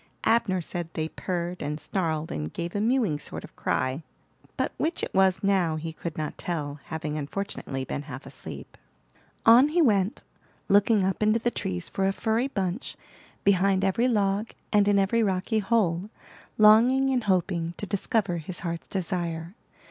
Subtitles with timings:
[0.23, 4.01] Abner said they purred and snarled and gave a mewing sort of cry;
[4.57, 8.77] but which it was now he could not tell, having unfortunately been half asleep.
[9.45, 10.23] On he went,
[10.67, 12.97] looking up into the trees for a furry bunch,
[13.43, 16.09] behind every log, and in every rocky hole,
[16.57, 19.53] longing and hoping to discover his heart's desire.